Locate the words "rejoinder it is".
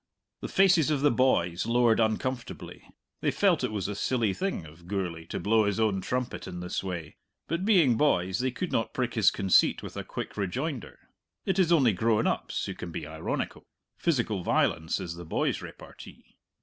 10.37-11.71